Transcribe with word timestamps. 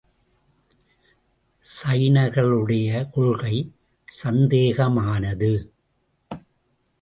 ஜைனர்களுடைய 1.65 3.09
கொள்கை 3.11 3.71
சந்தேகமானது. 4.07 5.73